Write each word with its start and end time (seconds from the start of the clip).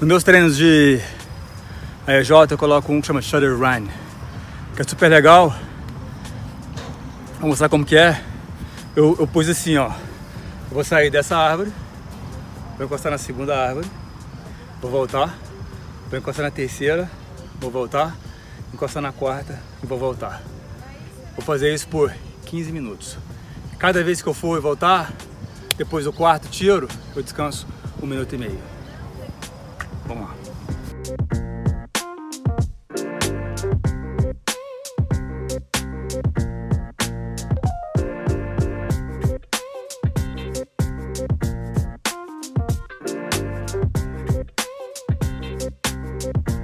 Nos 0.00 0.06
meus 0.06 0.22
treinos 0.22 0.56
de 0.56 1.00
EJ 2.06 2.30
eu 2.52 2.56
coloco 2.56 2.92
um 2.92 3.00
que 3.00 3.08
chama 3.08 3.20
Shutter 3.20 3.58
Run, 3.58 3.88
que 4.76 4.80
é 4.80 4.84
super 4.86 5.08
legal. 5.08 5.52
Vou 7.40 7.48
mostrar 7.48 7.68
como 7.68 7.84
que 7.84 7.96
é. 7.96 8.22
Eu, 8.94 9.16
eu 9.18 9.26
pus 9.26 9.48
assim, 9.48 9.76
ó. 9.76 9.88
Eu 9.88 10.74
vou 10.74 10.84
sair 10.84 11.10
dessa 11.10 11.36
árvore, 11.36 11.72
vou 12.76 12.86
encostar 12.86 13.10
na 13.10 13.18
segunda 13.18 13.58
árvore, 13.58 13.88
vou 14.80 14.88
voltar, 14.88 15.36
vou 16.08 16.16
encostar 16.16 16.44
na 16.44 16.52
terceira, 16.52 17.10
vou 17.60 17.68
voltar, 17.68 18.16
encostar 18.72 19.02
na 19.02 19.10
quarta 19.10 19.58
e 19.82 19.86
vou 19.86 19.98
voltar. 19.98 20.40
Vou 21.34 21.44
fazer 21.44 21.74
isso 21.74 21.88
por 21.88 22.14
15 22.46 22.70
minutos. 22.70 23.18
Cada 23.80 24.04
vez 24.04 24.22
que 24.22 24.28
eu 24.28 24.34
for 24.34 24.58
e 24.58 24.60
voltar, 24.60 25.12
depois 25.76 26.04
do 26.04 26.12
quarto 26.12 26.48
tiro, 26.48 26.86
eu 27.16 27.22
descanso 27.22 27.66
um 28.00 28.06
minuto 28.06 28.32
e 28.36 28.38
meio. 28.38 28.77
Vamos 30.08 30.26
lá. 30.26 30.34
Thank 46.20 46.57